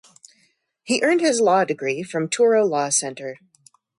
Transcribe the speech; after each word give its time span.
He 0.81 0.99
earned 1.03 1.21
his 1.21 1.39
law 1.39 1.63
degree 1.63 2.01
from 2.01 2.27
Touro 2.27 2.67
Law 2.67 2.89
Center. 2.89 3.37